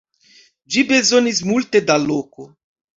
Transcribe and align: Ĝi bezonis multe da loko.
Ĝi 0.75 0.85
bezonis 0.93 1.45
multe 1.53 1.85
da 1.93 2.03
loko. 2.11 2.53